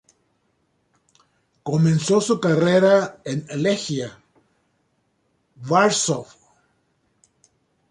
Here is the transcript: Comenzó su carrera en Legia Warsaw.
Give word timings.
Comenzó 1.63 2.21
su 2.21 2.39
carrera 2.39 3.21
en 3.23 3.45
Legia 3.61 4.19
Warsaw. 5.69 6.25